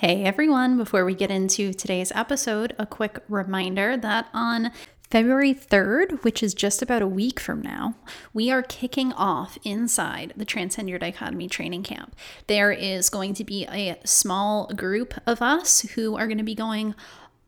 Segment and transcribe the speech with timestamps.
[0.00, 4.72] Hey everyone, before we get into today's episode, a quick reminder that on
[5.10, 7.96] February 3rd, which is just about a week from now,
[8.32, 12.16] we are kicking off inside the Transcend Your Dichotomy training camp.
[12.46, 16.54] There is going to be a small group of us who are going to be
[16.54, 16.94] going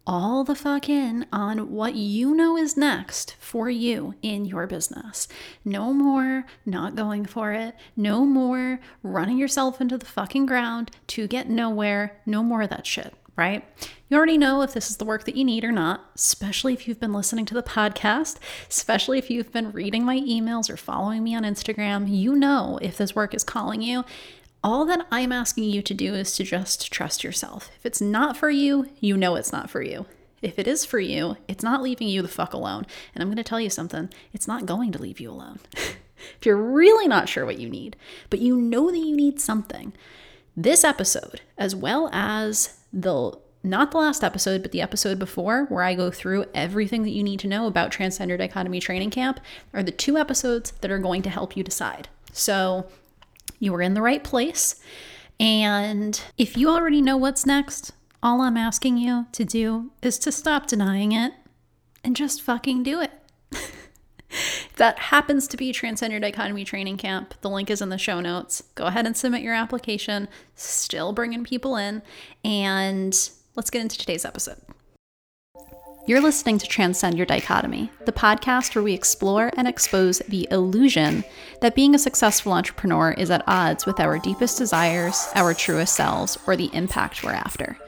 [0.06, 5.28] all the fuck in on what you know is next for you in your business.
[5.64, 7.74] No more not going for it.
[7.96, 12.20] No more running yourself into the fucking ground to get nowhere.
[12.26, 13.64] No more of that shit, right?
[14.08, 16.86] You already know if this is the work that you need or not, especially if
[16.86, 18.38] you've been listening to the podcast,
[18.68, 22.06] especially if you've been reading my emails or following me on Instagram.
[22.08, 24.04] You know if this work is calling you
[24.64, 27.70] all that I'm asking you to do is to just trust yourself.
[27.76, 30.06] If it's not for you, you know it's not for you.
[30.40, 32.86] If it is for you, it's not leaving you the fuck alone.
[33.14, 35.60] And I'm going to tell you something it's not going to leave you alone.
[35.74, 37.96] if you're really not sure what you need,
[38.30, 39.92] but you know that you need something,
[40.56, 43.32] this episode, as well as the
[43.64, 47.22] not the last episode, but the episode before, where I go through everything that you
[47.22, 49.38] need to know about Transcend Your Dichotomy Training Camp,
[49.72, 52.08] are the two episodes that are going to help you decide.
[52.32, 52.88] So,
[53.62, 54.74] you are in the right place.
[55.38, 60.32] And if you already know what's next, all I'm asking you to do is to
[60.32, 61.32] stop denying it
[62.02, 63.12] and just fucking do it.
[64.76, 67.34] that happens to be Transcend Your Dichotomy Training Camp.
[67.40, 68.64] The link is in the show notes.
[68.74, 70.26] Go ahead and submit your application.
[70.56, 72.02] Still bringing people in.
[72.44, 73.16] And
[73.54, 74.60] let's get into today's episode.
[76.04, 81.22] You're listening to Transcend Your Dichotomy, the podcast where we explore and expose the illusion
[81.60, 86.36] that being a successful entrepreneur is at odds with our deepest desires, our truest selves,
[86.44, 87.78] or the impact we're after.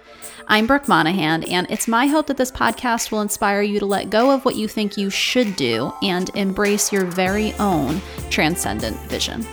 [0.47, 4.11] I'm Brooke Monahan, and it's my hope that this podcast will inspire you to let
[4.11, 9.45] go of what you think you should do and embrace your very own transcendent vision.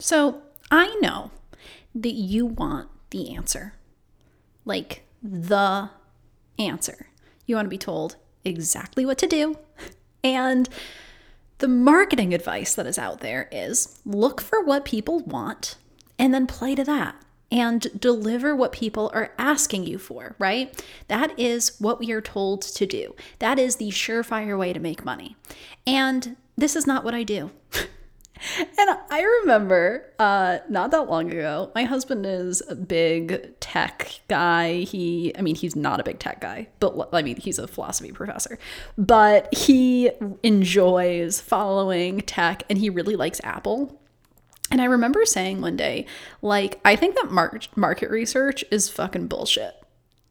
[0.00, 1.30] So, I know
[1.94, 3.74] that you want the answer.
[4.64, 5.90] Like the
[6.58, 7.08] answer.
[7.46, 9.56] You want to be told exactly what to do.
[10.22, 10.68] And
[11.58, 15.76] the marketing advice that is out there is look for what people want
[16.18, 17.16] and then play to that
[17.52, 20.84] and deliver what people are asking you for, right?
[21.08, 23.14] That is what we are told to do.
[23.38, 25.36] That is the surefire way to make money.
[25.86, 27.50] And this is not what I do.
[28.58, 34.80] And I remember uh, not that long ago, my husband is a big tech guy.
[34.80, 38.12] He, I mean, he's not a big tech guy, but I mean, he's a philosophy
[38.12, 38.58] professor,
[38.98, 40.10] but he
[40.42, 44.00] enjoys following tech and he really likes Apple.
[44.70, 46.06] And I remember saying one day,
[46.42, 47.30] like, I think that
[47.76, 49.83] market research is fucking bullshit.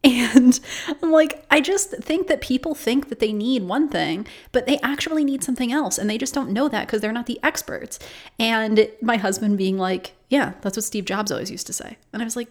[0.34, 0.60] And
[1.02, 4.78] I'm like, I just think that people think that they need one thing, but they
[4.80, 5.96] actually need something else.
[5.96, 7.98] And they just don't know that because they're not the experts.
[8.38, 11.96] And my husband being like, Yeah, that's what Steve Jobs always used to say.
[12.12, 12.48] And I was like,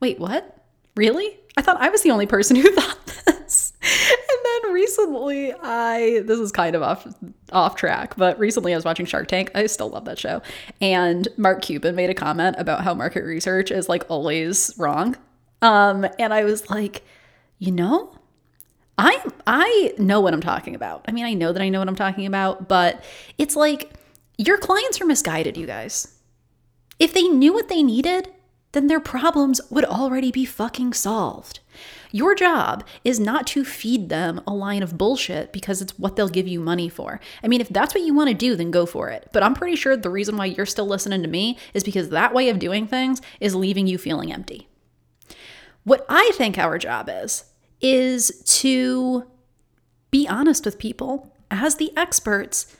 [0.00, 0.64] Wait, what?
[0.96, 1.38] Really?
[1.56, 3.72] I thought I was the only person who thought this.
[3.82, 7.06] And then recently, I this is kind of off
[7.52, 9.50] off track, but recently I was watching Shark Tank.
[9.54, 10.42] I still love that show.
[10.82, 15.16] And Mark Cuban made a comment about how market research is like always wrong
[15.62, 17.02] um, and I was like,
[17.58, 18.16] you know,
[18.98, 21.04] I I know what I'm talking about.
[21.06, 23.04] I mean, I know that I know what I'm talking about, but
[23.38, 23.92] it's like
[24.38, 26.14] your clients are misguided, you guys.
[26.98, 28.30] If they knew what they needed,
[28.72, 31.60] then their problems would already be fucking solved.
[32.12, 36.28] Your job is not to feed them a line of bullshit because it's what they'll
[36.28, 37.20] give you money for.
[37.42, 39.28] I mean, if that's what you want to do, then go for it.
[39.32, 42.32] But I'm pretty sure the reason why you're still listening to me is because that
[42.32, 44.68] way of doing things is leaving you feeling empty.
[45.86, 47.44] What I think our job is,
[47.80, 49.24] is to
[50.10, 52.76] be honest with people as the experts,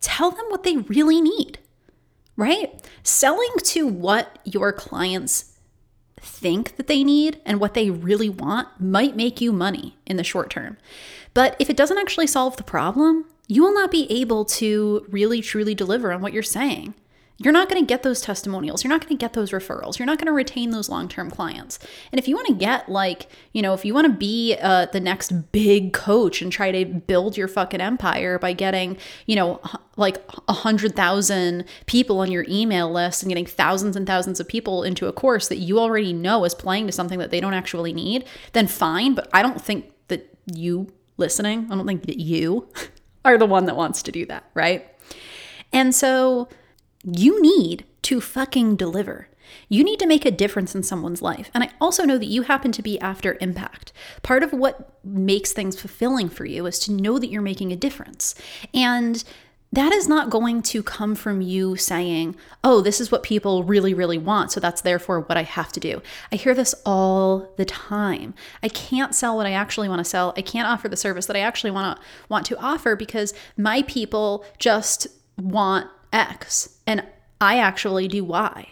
[0.00, 1.60] tell them what they really need,
[2.34, 2.84] right?
[3.04, 5.58] Selling to what your clients
[6.20, 10.24] think that they need and what they really want might make you money in the
[10.24, 10.76] short term.
[11.34, 15.40] But if it doesn't actually solve the problem, you will not be able to really
[15.40, 16.94] truly deliver on what you're saying
[17.42, 18.84] you're not going to get those testimonials.
[18.84, 19.98] You're not going to get those referrals.
[19.98, 21.78] You're not going to retain those long term clients.
[22.12, 24.86] And if you want to get, like, you know, if you want to be uh,
[24.92, 29.58] the next big coach and try to build your fucking empire by getting, you know,
[29.96, 34.46] like a hundred thousand people on your email list and getting thousands and thousands of
[34.46, 37.54] people into a course that you already know is playing to something that they don't
[37.54, 39.14] actually need, then fine.
[39.14, 42.68] But I don't think that you listening, I don't think that you
[43.24, 44.86] are the one that wants to do that, right?
[45.72, 46.48] And so,
[47.04, 49.28] you need to fucking deliver.
[49.68, 51.50] You need to make a difference in someone's life.
[51.54, 53.92] And I also know that you happen to be after impact.
[54.22, 57.76] Part of what makes things fulfilling for you is to know that you're making a
[57.76, 58.34] difference.
[58.72, 59.24] And
[59.72, 63.94] that is not going to come from you saying, oh, this is what people really,
[63.94, 64.50] really want.
[64.50, 66.02] So that's therefore what I have to do.
[66.32, 68.34] I hear this all the time.
[68.64, 70.34] I can't sell what I actually want to sell.
[70.36, 73.82] I can't offer the service that I actually want to want to offer because my
[73.82, 75.06] people just
[75.38, 77.04] want X and
[77.40, 78.68] I actually do Y.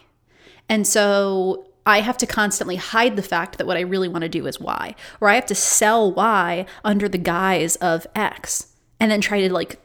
[0.69, 4.29] And so I have to constantly hide the fact that what I really want to
[4.29, 9.11] do is Y, or I have to sell Y under the guise of X and
[9.11, 9.81] then try to like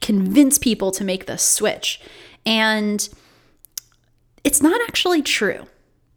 [0.00, 2.00] convince people to make the switch.
[2.44, 3.08] And
[4.44, 5.66] it's not actually true.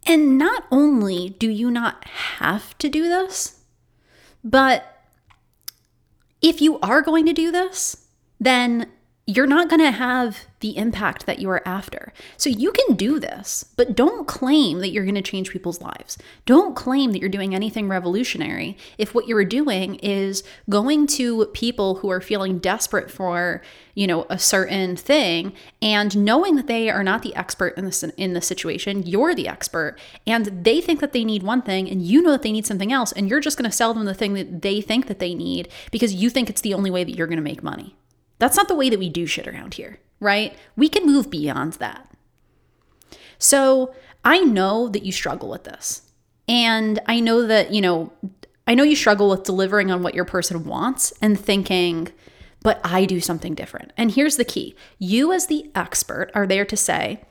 [0.05, 3.61] And not only do you not have to do this,
[4.43, 5.01] but
[6.41, 8.05] if you are going to do this,
[8.39, 8.91] then
[9.27, 12.13] you're not going to have the impact that you are after.
[12.37, 16.17] So you can do this, but don't claim that you're going to change people's lives.
[16.45, 21.95] Don't claim that you're doing anything revolutionary if what you're doing is going to people
[21.95, 23.63] who are feeling desperate for,
[23.95, 28.03] you know, a certain thing and knowing that they are not the expert in this
[28.03, 29.97] in the situation, you're the expert,
[30.27, 32.91] and they think that they need one thing and you know that they need something
[32.91, 35.33] else and you're just going to sell them the thing that they think that they
[35.33, 37.95] need because you think it's the only way that you're going to make money.
[38.39, 40.57] That's not the way that we do shit around here, right?
[40.75, 42.09] We can move beyond that.
[43.37, 43.93] So
[44.23, 46.01] I know that you struggle with this.
[46.47, 48.11] And I know that, you know,
[48.67, 52.09] I know you struggle with delivering on what your person wants and thinking,
[52.61, 53.93] but I do something different.
[53.97, 57.21] And here's the key you, as the expert, are there to say,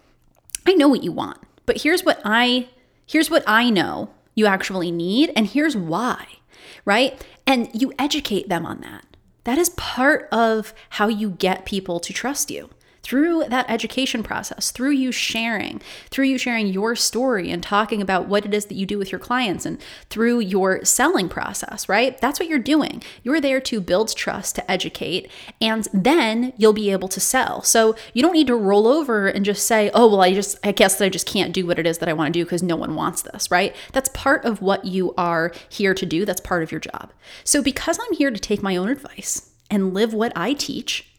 [0.67, 2.69] I know what you want, but here's what I
[3.07, 6.27] here's what I know you actually need and here's why
[6.85, 9.05] right and you educate them on that
[9.45, 12.71] that is part of how you get people to trust you
[13.05, 15.81] through that education process, through you sharing,
[16.11, 19.13] through you sharing your story and talking about what it is that you do with
[19.13, 19.81] your clients, and
[20.11, 22.19] through your selling process, right?
[22.21, 23.03] That's what you're doing.
[23.23, 25.31] You're there to build trust, to educate,
[25.61, 27.63] and then you'll be able to sell.
[27.63, 30.73] So you don't need to roll over and just say, oh, well, I just, I
[30.73, 32.63] guess that I just can't do what it is that I want to do because
[32.63, 33.77] no one wants this, right?
[33.93, 36.25] That's part of what you are here to do.
[36.25, 37.13] That's part of your job.
[37.45, 41.11] So because I'm here to take my own advice and live what I teach,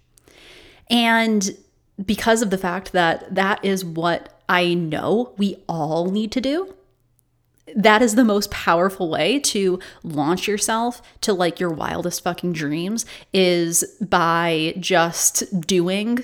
[0.90, 1.58] and
[2.04, 6.74] because of the fact that that is what I know we all need to do.
[7.76, 13.06] That is the most powerful way to launch yourself to like your wildest fucking dreams
[13.34, 16.24] is by just doing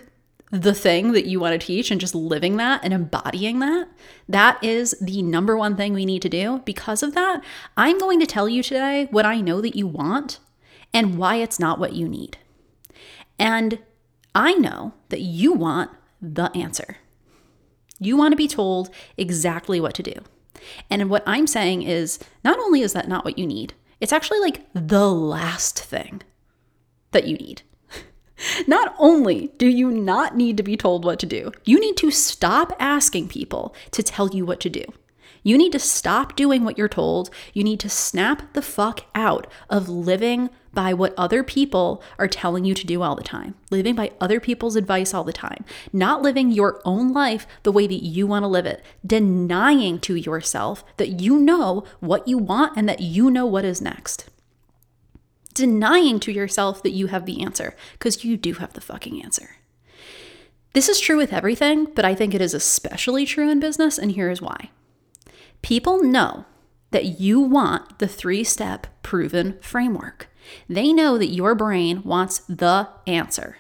[0.52, 3.88] the thing that you want to teach and just living that and embodying that.
[4.28, 6.62] That is the number one thing we need to do.
[6.66, 7.42] Because of that,
[7.78, 10.40] I'm going to tell you today what I know that you want
[10.94, 12.38] and why it's not what you need.
[13.40, 13.80] And
[14.34, 15.92] I know that you want
[16.22, 16.98] the answer.
[18.00, 20.14] You want to be told exactly what to do.
[20.90, 24.40] And what I'm saying is not only is that not what you need, it's actually
[24.40, 26.22] like the last thing
[27.12, 27.62] that you need.
[28.68, 32.10] Not only do you not need to be told what to do, you need to
[32.10, 34.84] stop asking people to tell you what to do.
[35.44, 37.30] You need to stop doing what you're told.
[37.54, 42.66] You need to snap the fuck out of living by what other people are telling
[42.66, 46.22] you to do all the time, living by other people's advice all the time, not
[46.22, 50.84] living your own life the way that you want to live it, denying to yourself
[50.98, 54.30] that you know what you want and that you know what is next.
[55.54, 59.58] Denying to yourself that you have the answer, because you do have the fucking answer.
[60.74, 64.14] This is true with everything, but I think it is especially true in business, and
[64.14, 64.70] here is why.
[65.62, 66.46] People know
[66.92, 70.30] that you want the three step proven framework.
[70.68, 73.58] They know that your brain wants the answer.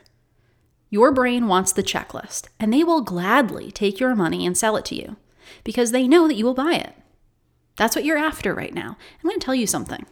[0.90, 4.86] Your brain wants the checklist, and they will gladly take your money and sell it
[4.86, 5.16] to you
[5.64, 6.94] because they know that you will buy it.
[7.78, 8.98] That's what you're after right now.
[9.24, 10.06] I'm going to tell you something.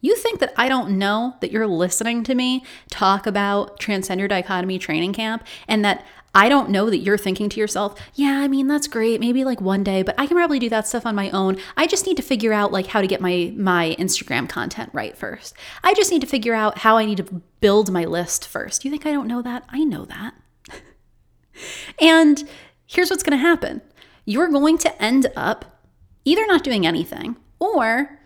[0.00, 4.28] You think that I don't know that you're listening to me talk about Transcend Your
[4.28, 8.48] Dichotomy training camp and that I don't know that you're thinking to yourself, yeah, I
[8.48, 9.20] mean, that's great.
[9.20, 11.56] Maybe like one day, but I can probably do that stuff on my own.
[11.76, 15.16] I just need to figure out like how to get my my Instagram content right
[15.16, 15.54] first.
[15.82, 18.84] I just need to figure out how I need to build my list first.
[18.84, 19.64] You think I don't know that?
[19.68, 20.34] I know that.
[22.00, 22.48] and
[22.86, 23.80] here's what's going to happen.
[24.24, 25.82] You're going to end up
[26.24, 28.18] either not doing anything or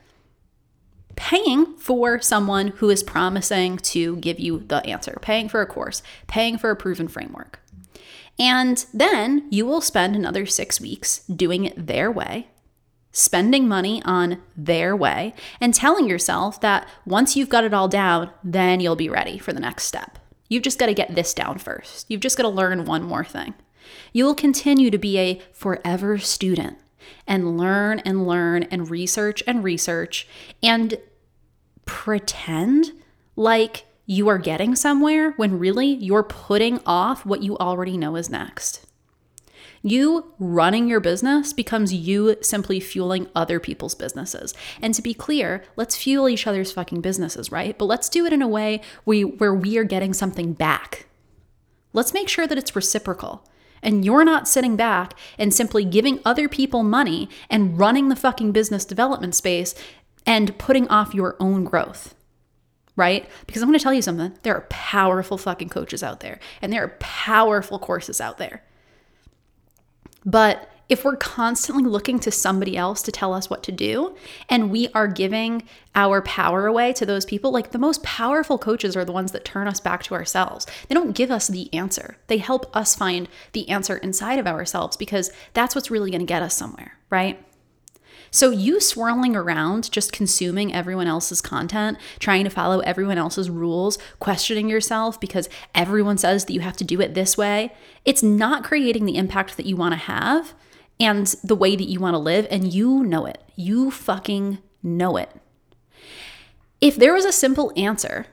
[1.17, 6.01] paying for someone who is promising to give you the answer, paying for a course,
[6.29, 7.61] paying for a proven framework.
[8.39, 12.49] And then you will spend another six weeks doing it their way,
[13.11, 18.31] spending money on their way, and telling yourself that once you've got it all down,
[18.45, 20.19] then you'll be ready for the next step.
[20.49, 22.07] You've just got to get this down first.
[22.09, 23.55] You've just got to learn one more thing.
[24.13, 26.79] You will continue to be a forever student
[27.27, 30.27] and learn and learn and research and research
[30.63, 30.99] and
[31.85, 32.93] pretend
[33.37, 38.31] like you are getting somewhere when really you're putting off what you already know is
[38.31, 38.87] next.
[39.83, 44.55] You running your business becomes you simply fueling other people's businesses.
[44.81, 47.77] And to be clear, let's fuel each other's fucking businesses, right?
[47.77, 51.07] But let's do it in a way we, where we are getting something back.
[51.93, 53.47] Let's make sure that it's reciprocal.
[53.83, 58.53] And you're not sitting back and simply giving other people money and running the fucking
[58.53, 59.75] business development space
[60.25, 62.15] and putting off your own growth
[62.99, 63.31] right?
[63.47, 64.37] Because I'm going to tell you something.
[64.43, 68.65] There are powerful fucking coaches out there, and there are powerful courses out there.
[70.27, 74.17] But if we're constantly looking to somebody else to tell us what to do
[74.49, 75.63] and we are giving
[75.95, 79.45] our power away to those people, like the most powerful coaches are the ones that
[79.45, 80.67] turn us back to ourselves.
[80.89, 84.97] They don't give us the answer, they help us find the answer inside of ourselves
[84.97, 87.45] because that's what's really going to get us somewhere, right?
[88.31, 93.99] So, you swirling around just consuming everyone else's content, trying to follow everyone else's rules,
[94.19, 97.73] questioning yourself because everyone says that you have to do it this way,
[98.05, 100.55] it's not creating the impact that you want to have
[101.01, 102.47] and the way that you want to live.
[102.51, 103.43] And you know it.
[103.57, 105.31] You fucking know it.
[106.81, 108.27] If there was a simple answer,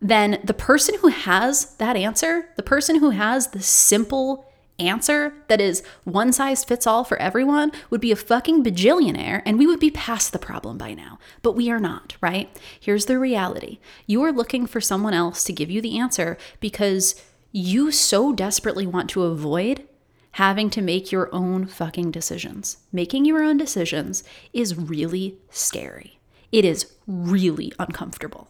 [0.00, 4.46] then the person who has that answer, the person who has the simple
[4.78, 9.58] answer that is one size fits all for everyone would be a fucking bajillionaire and
[9.58, 11.18] we would be past the problem by now.
[11.42, 12.54] But we are not, right?
[12.78, 17.14] Here's the reality you are looking for someone else to give you the answer because
[17.52, 19.86] you so desperately want to avoid
[20.32, 22.78] having to make your own fucking decisions.
[22.92, 26.18] Making your own decisions is really scary.
[26.50, 28.48] It is really uncomfortable.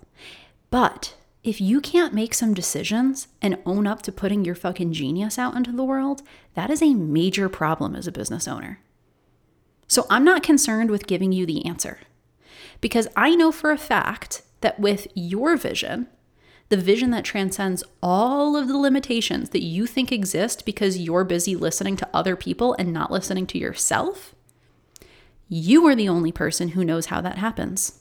[0.70, 5.38] But if you can't make some decisions and own up to putting your fucking genius
[5.38, 6.22] out into the world,
[6.54, 8.80] that is a major problem as a business owner.
[9.86, 12.00] So I'm not concerned with giving you the answer
[12.80, 16.08] because I know for a fact that with your vision,
[16.70, 21.54] the vision that transcends all of the limitations that you think exist because you're busy
[21.54, 24.34] listening to other people and not listening to yourself,
[25.50, 28.00] you are the only person who knows how that happens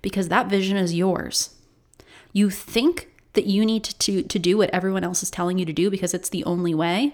[0.00, 1.54] because that vision is yours.
[2.32, 5.64] You think that you need to, to, to do what everyone else is telling you
[5.64, 7.12] to do because it's the only way.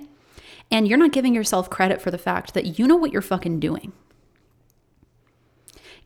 [0.70, 3.60] And you're not giving yourself credit for the fact that you know what you're fucking
[3.60, 3.92] doing.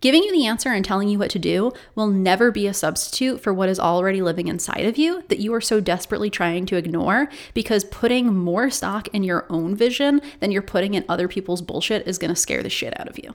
[0.01, 3.41] Giving you the answer and telling you what to do will never be a substitute
[3.41, 6.77] for what is already living inside of you that you are so desperately trying to
[6.77, 11.63] ignore because putting more stock in your own vision than you're putting in other people's
[11.63, 13.35] bullshit is going to scare the shit out of you.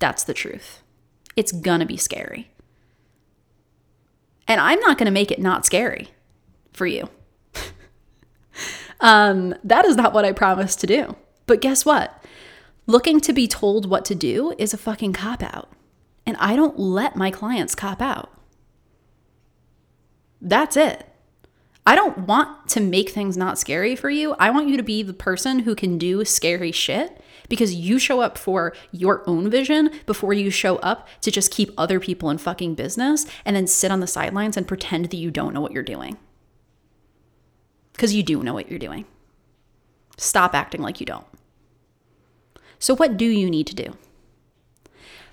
[0.00, 0.82] That's the truth.
[1.34, 2.50] It's going to be scary.
[4.48, 6.10] And I'm not going to make it not scary
[6.72, 7.08] for you.
[9.00, 11.16] um, that is not what I promised to do.
[11.46, 12.24] But guess what?
[12.86, 15.70] Looking to be told what to do is a fucking cop out.
[16.24, 18.32] And I don't let my clients cop out.
[20.40, 21.08] That's it.
[21.86, 24.34] I don't want to make things not scary for you.
[24.38, 28.20] I want you to be the person who can do scary shit because you show
[28.20, 32.38] up for your own vision before you show up to just keep other people in
[32.38, 35.72] fucking business and then sit on the sidelines and pretend that you don't know what
[35.72, 36.16] you're doing.
[37.92, 39.06] Because you do know what you're doing.
[40.16, 41.26] Stop acting like you don't.
[42.78, 43.96] So, what do you need to do?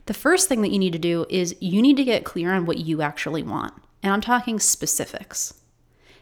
[0.06, 2.66] The first thing that you need to do is you need to get clear on
[2.66, 3.74] what you actually want.
[4.02, 5.54] And I'm talking specifics.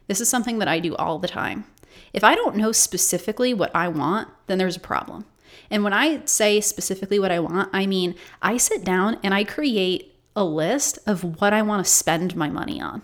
[0.07, 1.65] This is something that I do all the time.
[2.13, 5.25] If I don't know specifically what I want, then there's a problem.
[5.71, 9.43] And when I say specifically what I want, I mean I sit down and I
[9.43, 13.01] create a list of what I want to spend my money on.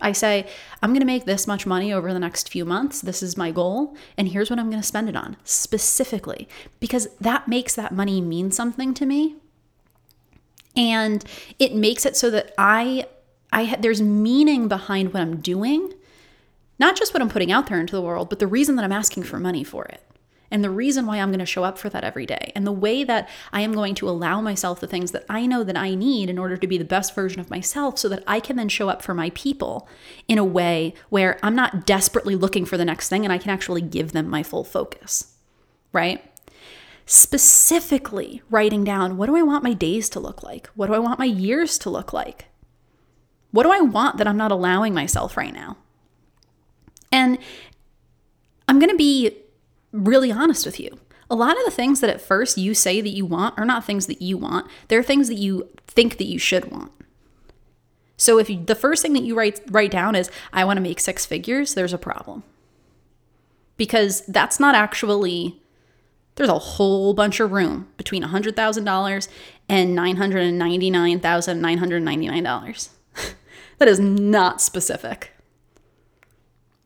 [0.00, 0.48] I say,
[0.80, 3.00] I'm going to make this much money over the next few months.
[3.00, 3.96] This is my goal.
[4.16, 6.48] And here's what I'm going to spend it on specifically,
[6.78, 9.36] because that makes that money mean something to me.
[10.76, 11.24] And
[11.58, 13.06] it makes it so that I,
[13.52, 15.92] I, there's meaning behind what I'm doing,
[16.78, 18.92] not just what I'm putting out there into the world, but the reason that I'm
[18.92, 20.02] asking for money for it
[20.50, 22.72] and the reason why I'm going to show up for that every day, and the
[22.72, 25.94] way that I am going to allow myself the things that I know that I
[25.94, 28.68] need in order to be the best version of myself so that I can then
[28.68, 29.88] show up for my people
[30.26, 33.50] in a way where I'm not desperately looking for the next thing and I can
[33.50, 35.34] actually give them my full focus,
[35.92, 36.24] right?
[37.04, 40.68] Specifically, writing down what do I want my days to look like?
[40.68, 42.46] What do I want my years to look like?
[43.50, 45.78] What do I want that I'm not allowing myself right now?
[47.10, 47.38] And
[48.66, 49.38] I'm going to be
[49.92, 50.98] really honest with you.
[51.30, 53.84] A lot of the things that at first you say that you want are not
[53.84, 54.66] things that you want.
[54.88, 56.92] They're things that you think that you should want.
[58.16, 60.82] So if you, the first thing that you write write down is I want to
[60.82, 62.42] make six figures, there's a problem.
[63.76, 65.60] Because that's not actually
[66.38, 69.28] there's a whole bunch of room between $100,000
[69.68, 72.88] and $999,999.
[73.78, 75.32] that is not specific.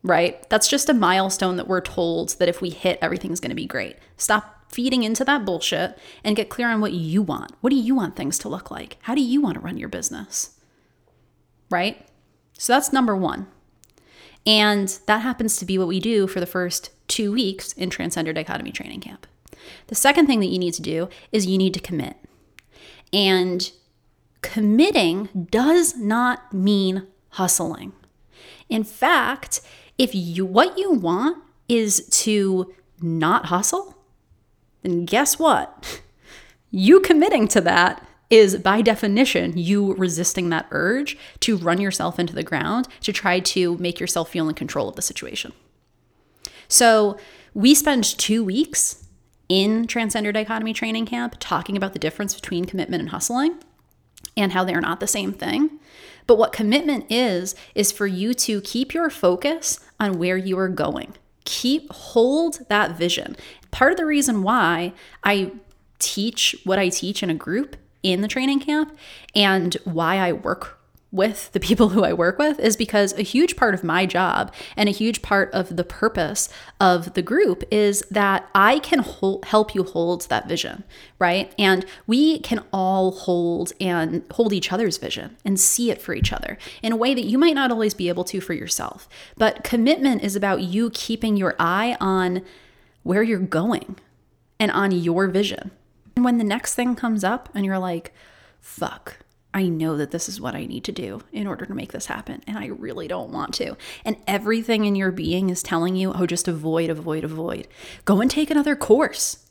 [0.05, 0.49] Right?
[0.51, 3.67] That's just a milestone that we're told that if we hit, everything's going to be
[3.67, 3.97] great.
[4.17, 7.53] Stop feeding into that bullshit and get clear on what you want.
[7.61, 8.97] What do you want things to look like?
[9.03, 10.59] How do you want to run your business?
[11.71, 12.07] Right?
[12.59, 13.47] So that's number one.
[14.47, 18.27] And that happens to be what we do for the first two weeks in Transcend
[18.27, 19.27] Your Dichotomy Training Camp.
[19.87, 22.17] The second thing that you need to do is you need to commit.
[23.13, 23.71] And
[24.41, 27.93] committing does not mean hustling.
[28.69, 29.61] In fact,
[29.99, 33.97] if you what you want is to not hustle,
[34.83, 36.01] then guess what?
[36.75, 42.35] You committing to that is by definition you resisting that urge to run yourself into
[42.35, 45.53] the ground to try to make yourself feel in control of the situation.
[46.69, 47.19] So,
[47.53, 49.07] we spend 2 weeks
[49.51, 53.59] in Transcend Your Dichotomy Training Camp talking about the difference between commitment and hustling
[54.35, 55.79] and how they are not the same thing.
[56.27, 60.69] But what commitment is, is for you to keep your focus on where you are
[60.69, 61.15] going.
[61.45, 63.37] Keep hold that vision.
[63.71, 64.93] Part of the reason why
[65.25, 65.53] I
[65.99, 68.97] teach what I teach in a group in the training camp
[69.35, 70.79] and why I work
[71.13, 74.53] with the people who I work with is because a huge part of my job
[74.77, 76.49] and a huge part of the purpose
[76.81, 80.85] of the group is that I can hold, help you hold that vision,
[81.19, 81.55] right?
[81.59, 86.33] And we can all hold and hold each other's vision and see it for each
[86.33, 89.07] other in a way that you might not always be able to for yourself.
[89.37, 92.43] But commitment is about you keeping your eye on
[93.03, 93.97] where you're going
[94.59, 95.73] and on your vision.
[96.17, 98.15] And when the next thing comes up and you're like,
[98.61, 99.17] fuck,
[99.55, 102.07] I know that this is what I need to do in order to make this
[102.07, 103.77] happen, and I really don't want to.
[104.05, 107.69] And everything in your being is telling you, oh, just avoid, avoid, avoid.
[108.05, 109.47] Go and take another course.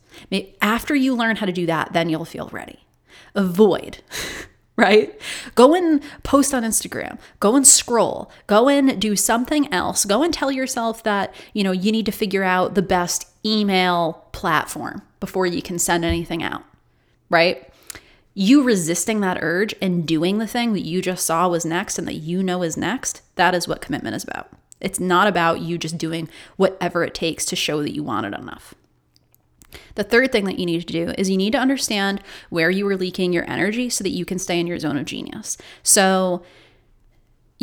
[0.62, 2.80] After you learn how to do that, then you'll feel ready.
[3.36, 4.00] Avoid.
[4.78, 5.20] right?
[5.54, 7.20] Go and post on Instagram.
[7.40, 8.32] Go and scroll.
[8.48, 10.06] Go and do something else.
[10.06, 14.26] Go and tell yourself that, you know, you need to figure out the best email
[14.32, 16.64] platform before you can send anything out,
[17.30, 17.71] right?
[18.34, 22.08] You resisting that urge and doing the thing that you just saw was next and
[22.08, 24.50] that you know is next, that is what commitment is about.
[24.80, 28.34] It's not about you just doing whatever it takes to show that you want it
[28.34, 28.74] enough.
[29.96, 32.88] The third thing that you need to do is you need to understand where you
[32.88, 35.58] are leaking your energy so that you can stay in your zone of genius.
[35.84, 36.44] So,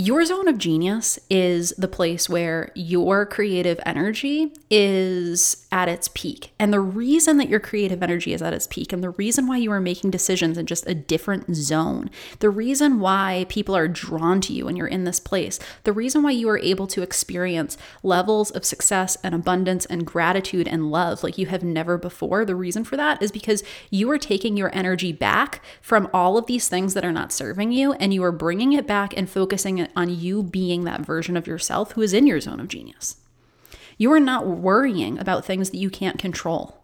[0.01, 6.53] your zone of genius is the place where your creative energy is at its peak.
[6.57, 9.57] And the reason that your creative energy is at its peak, and the reason why
[9.57, 14.41] you are making decisions in just a different zone, the reason why people are drawn
[14.43, 17.77] to you when you're in this place, the reason why you are able to experience
[18.05, 22.55] levels of success and abundance and gratitude and love like you have never before, the
[22.55, 26.69] reason for that is because you are taking your energy back from all of these
[26.69, 30.09] things that are not serving you and you are bringing it back and focusing on
[30.09, 33.17] you being that version of yourself who is in your zone of genius.
[33.97, 36.81] You are not worrying about things that you can't control.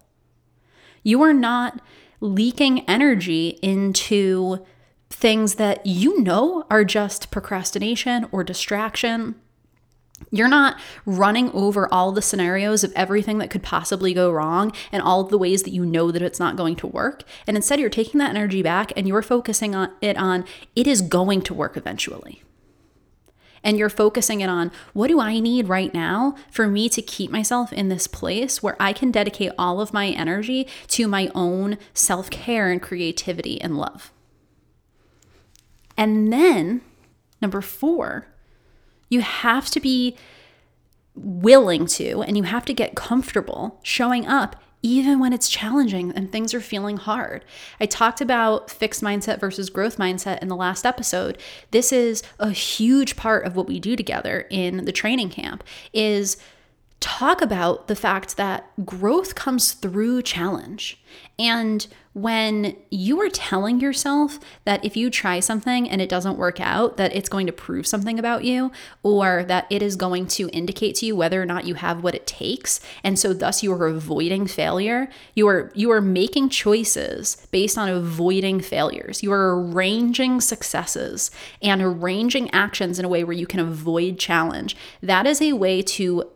[1.02, 1.80] You are not
[2.20, 4.64] leaking energy into
[5.10, 9.36] things that you know are just procrastination or distraction.
[10.30, 15.02] You're not running over all the scenarios of everything that could possibly go wrong and
[15.02, 17.24] all the ways that you know that it's not going to work.
[17.46, 21.02] And instead, you're taking that energy back and you're focusing on it on it is
[21.02, 22.42] going to work eventually
[23.64, 27.30] and you're focusing it on what do I need right now for me to keep
[27.30, 31.78] myself in this place where I can dedicate all of my energy to my own
[31.94, 34.12] self care and creativity and love.
[35.96, 36.82] And then,
[37.40, 38.26] number four,
[39.08, 40.16] you have to be
[41.14, 46.30] willing to and you have to get comfortable showing up even when it's challenging and
[46.30, 47.42] things are feeling hard.
[47.80, 51.38] I talked about fixed mindset versus growth mindset in the last episode.
[51.70, 56.36] This is a huge part of what we do together in the training camp is
[57.00, 61.02] talk about the fact that growth comes through challenge.
[61.38, 66.60] And when you are telling yourself that if you try something and it doesn't work
[66.60, 68.70] out, that it's going to prove something about you,
[69.02, 72.14] or that it is going to indicate to you whether or not you have what
[72.14, 77.46] it takes, and so thus you are avoiding failure, you are you are making choices
[77.50, 79.22] based on avoiding failures.
[79.22, 84.76] You are arranging successes and arranging actions in a way where you can avoid challenge.
[85.02, 86.30] That is a way to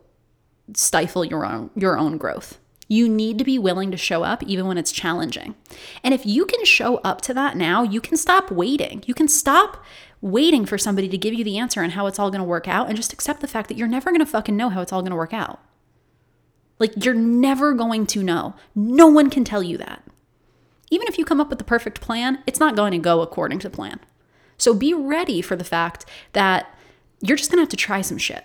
[0.74, 2.58] stifle your own your own growth.
[2.90, 5.54] You need to be willing to show up even when it's challenging.
[6.02, 9.04] And if you can show up to that now, you can stop waiting.
[9.06, 9.84] You can stop
[10.22, 12.66] waiting for somebody to give you the answer and how it's all going to work
[12.66, 14.92] out and just accept the fact that you're never going to fucking know how it's
[14.92, 15.60] all going to work out.
[16.78, 18.54] Like, you're never going to know.
[18.74, 20.02] No one can tell you that.
[20.90, 23.58] Even if you come up with the perfect plan, it's not going to go according
[23.60, 24.00] to plan.
[24.56, 26.74] So be ready for the fact that
[27.20, 28.44] you're just gonna have to try some shit.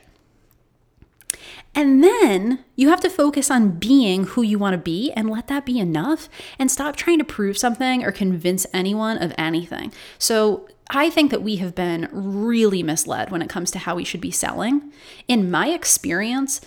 [1.75, 5.47] And then you have to focus on being who you want to be and let
[5.47, 9.91] that be enough and stop trying to prove something or convince anyone of anything.
[10.17, 14.03] So, I think that we have been really misled when it comes to how we
[14.03, 14.91] should be selling.
[15.27, 16.61] In my experience,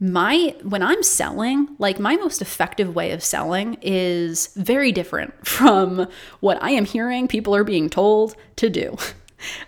[0.00, 6.08] my when I'm selling, like my most effective way of selling is very different from
[6.40, 8.96] what I am hearing people are being told to do.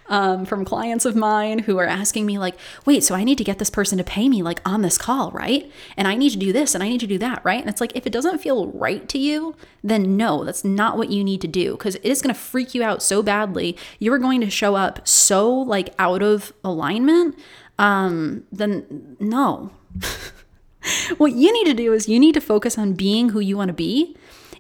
[0.09, 2.57] Um, from clients of mine who are asking me, like,
[2.87, 5.31] wait, so I need to get this person to pay me like on this call,
[5.33, 5.71] right?
[5.97, 7.61] And I need to do this and I need to do that, right?
[7.61, 11.11] And it's like, if it doesn't feel right to you, then no, that's not what
[11.11, 13.77] you need to do because it is going to freak you out so badly.
[13.99, 17.39] You are going to show up so like out of alignment.
[17.79, 19.71] Um, then no.
[21.17, 23.69] what you need to do is you need to focus on being who you want
[23.69, 24.17] to be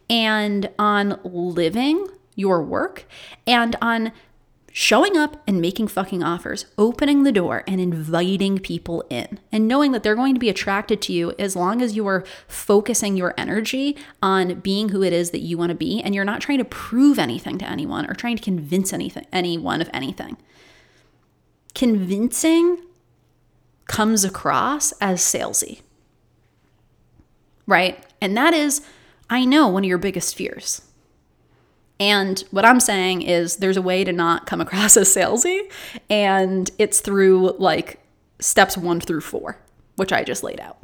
[0.08, 3.06] and on living your work
[3.46, 4.12] and on
[4.72, 9.92] showing up and making fucking offers, opening the door and inviting people in, and knowing
[9.92, 13.34] that they're going to be attracted to you as long as you are focusing your
[13.36, 16.58] energy on being who it is that you want to be and you're not trying
[16.58, 20.38] to prove anything to anyone or trying to convince anything anyone of anything.
[21.74, 22.82] Convincing
[23.86, 25.82] comes across as salesy.
[27.66, 28.04] Right?
[28.20, 28.80] And that is
[29.28, 30.82] I know one of your biggest fears
[32.02, 35.70] and what I'm saying is there's a way to not come across as salesy,
[36.10, 38.00] and it's through like
[38.40, 39.56] steps one through four,
[39.94, 40.78] which I just laid out.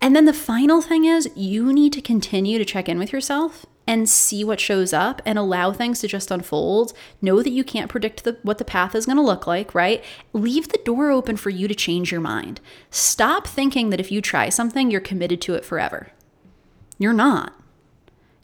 [0.00, 3.66] And then the final thing is you need to continue to check in with yourself
[3.86, 6.94] and see what shows up and allow things to just unfold.
[7.20, 10.02] Know that you can't predict the, what the path is going to look like, right?
[10.32, 12.60] Leave the door open for you to change your mind.
[12.90, 16.12] Stop thinking that if you try something, you're committed to it forever.
[16.98, 17.52] You're not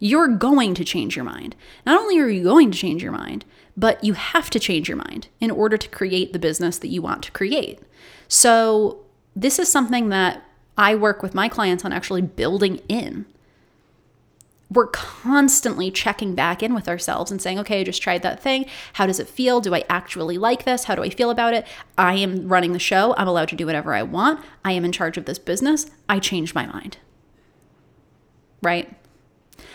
[0.04, 1.56] you're going to change your mind.
[1.86, 3.42] Not only are you going to change your mind,
[3.74, 7.00] but you have to change your mind in order to create the business that you
[7.00, 7.80] want to create.
[8.28, 8.98] So,
[9.34, 10.44] this is something that
[10.76, 13.24] I work with my clients on actually building in.
[14.70, 18.66] We're constantly checking back in with ourselves and saying, okay, I just tried that thing.
[18.92, 19.62] How does it feel?
[19.62, 20.84] Do I actually like this?
[20.84, 21.66] How do I feel about it?
[21.96, 23.14] I am running the show.
[23.16, 24.44] I'm allowed to do whatever I want.
[24.66, 25.86] I am in charge of this business.
[26.10, 26.98] I changed my mind.
[28.60, 28.94] Right?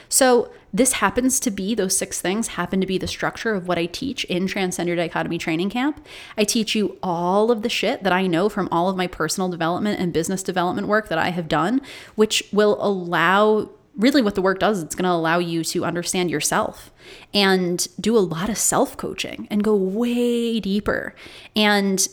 [0.10, 3.80] So, this happens to be those six things happen to be the structure of what
[3.80, 6.06] I teach in Transcend Your Dichotomy Training Camp.
[6.38, 9.50] I teach you all of the shit that I know from all of my personal
[9.50, 11.82] development and business development work that I have done,
[12.16, 16.32] which will allow really what the work does it's going to allow you to understand
[16.32, 16.92] yourself
[17.34, 21.16] and do a lot of self coaching and go way deeper.
[21.56, 22.08] And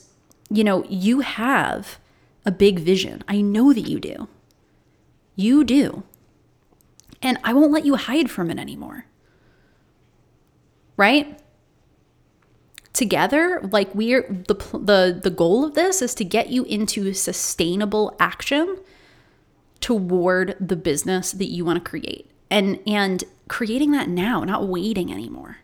[0.49, 1.99] you know you have
[2.45, 3.23] a big vision.
[3.29, 4.29] I know that you do.
[5.35, 6.05] You do
[7.27, 9.07] and I won't let you hide from it anymore.
[10.97, 11.41] Right?
[12.93, 18.17] Together, like we're the the the goal of this is to get you into sustainable
[18.21, 18.79] action
[19.81, 22.31] toward the business that you want to create.
[22.49, 25.59] And and creating that now, not waiting anymore.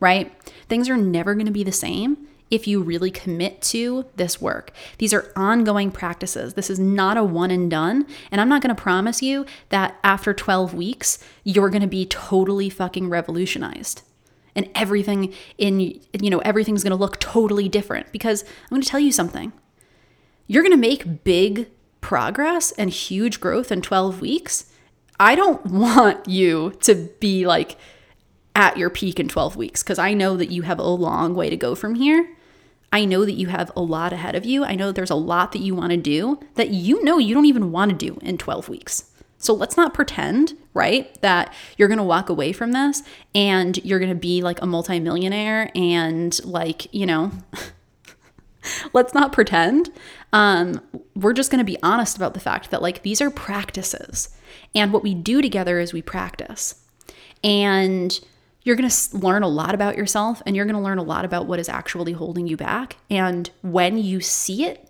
[0.00, 0.32] Right?
[0.68, 4.70] Things are never going to be the same if you really commit to this work.
[4.98, 6.54] These are ongoing practices.
[6.54, 8.06] This is not a one and done.
[8.30, 12.06] And I'm not going to promise you that after 12 weeks, you're going to be
[12.06, 14.02] totally fucking revolutionized.
[14.54, 18.88] And everything in, you know, everything's going to look totally different because I'm going to
[18.88, 19.52] tell you something.
[20.46, 21.68] You're going to make big
[22.00, 24.70] progress and huge growth in 12 weeks.
[25.18, 27.76] I don't want you to be like
[28.54, 31.50] at your peak in 12 weeks because I know that you have a long way
[31.50, 32.36] to go from here.
[32.92, 34.64] I know that you have a lot ahead of you.
[34.64, 37.34] I know that there's a lot that you want to do that you know you
[37.34, 39.10] don't even want to do in 12 weeks.
[39.38, 43.02] So let's not pretend, right, that you're going to walk away from this
[43.34, 47.32] and you're going to be like a multimillionaire and like, you know,
[48.94, 49.90] let's not pretend.
[50.32, 50.80] Um,
[51.14, 54.30] we're just going to be honest about the fact that like these are practices.
[54.74, 56.82] And what we do together is we practice.
[57.42, 58.18] And
[58.64, 61.24] you're going to learn a lot about yourself and you're going to learn a lot
[61.24, 62.96] about what is actually holding you back.
[63.10, 64.88] And when you see it,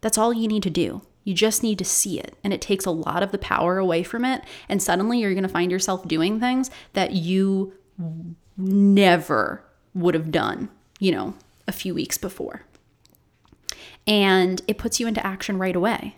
[0.00, 1.02] that's all you need to do.
[1.22, 2.36] You just need to see it.
[2.44, 4.42] And it takes a lot of the power away from it.
[4.68, 7.72] And suddenly you're going to find yourself doing things that you
[8.58, 11.34] never would have done, you know,
[11.66, 12.62] a few weeks before.
[14.06, 16.16] And it puts you into action right away.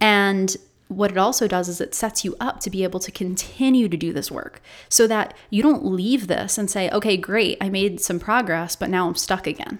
[0.00, 0.54] And
[0.88, 3.96] what it also does is it sets you up to be able to continue to
[3.96, 8.00] do this work so that you don't leave this and say, okay, great, I made
[8.00, 9.78] some progress, but now I'm stuck again.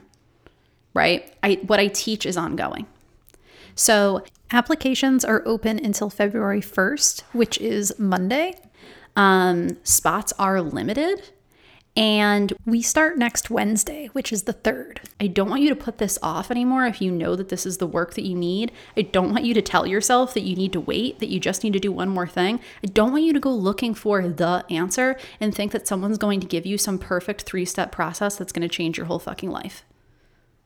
[0.95, 1.35] Right?
[1.43, 2.87] I, what I teach is ongoing.
[3.75, 8.55] So applications are open until February 1st, which is Monday.
[9.17, 11.31] Um, spots are limited.
[11.97, 14.99] And we start next Wednesday, which is the 3rd.
[15.21, 17.79] I don't want you to put this off anymore if you know that this is
[17.79, 18.73] the work that you need.
[18.97, 21.63] I don't want you to tell yourself that you need to wait, that you just
[21.63, 22.59] need to do one more thing.
[22.83, 26.41] I don't want you to go looking for the answer and think that someone's going
[26.41, 29.51] to give you some perfect three step process that's going to change your whole fucking
[29.51, 29.85] life.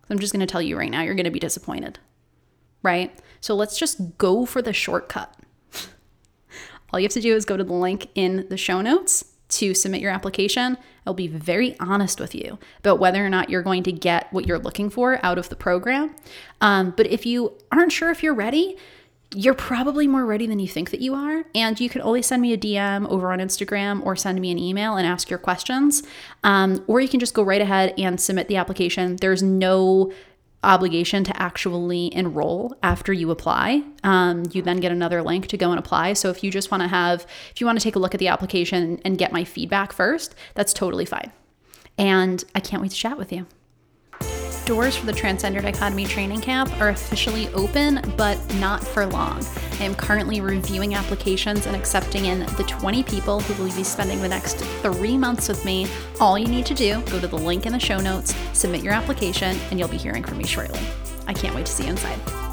[0.09, 1.99] I'm just going to tell you right now, you're going to be disappointed,
[2.83, 3.15] right?
[3.43, 5.35] So let's just go for the shortcut.
[6.91, 9.75] All you have to do is go to the link in the show notes to
[9.75, 10.77] submit your application.
[11.07, 14.47] I'll be very honest with you about whether or not you're going to get what
[14.47, 16.15] you're looking for out of the program.
[16.61, 18.77] Um, but if you aren't sure if you're ready,
[19.35, 21.45] you're probably more ready than you think that you are.
[21.55, 24.59] And you can always send me a DM over on Instagram or send me an
[24.59, 26.03] email and ask your questions.
[26.45, 29.17] Um, or you can just go right ahead and submit the application.
[29.17, 30.13] There's no
[30.65, 33.83] obligation to actually enroll after you apply.
[34.03, 36.15] Um, you then get another link to go and apply.
[36.15, 38.19] So if you just want to have, if you want to take a look at
[38.19, 41.33] the application and get my feedback first, that's totally fine.
[41.97, 43.47] And I can't wait to chat with you
[44.69, 49.43] doors for the Transcend Your Dichotomy Training Camp are officially open, but not for long.
[49.81, 54.21] I am currently reviewing applications and accepting in the 20 people who will be spending
[54.21, 55.87] the next three months with me.
[56.21, 58.93] All you need to do, go to the link in the show notes, submit your
[58.93, 60.81] application, and you'll be hearing from me shortly.
[61.27, 62.48] I can't wait to see you inside.